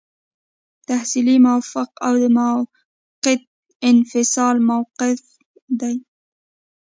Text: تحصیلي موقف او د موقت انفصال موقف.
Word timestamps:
تحصیلي 0.87 1.37
موقف 1.47 1.87
او 2.05 2.13
د 2.21 2.23
موقت 2.37 3.41
انفصال 3.89 4.55
موقف. 4.69 5.19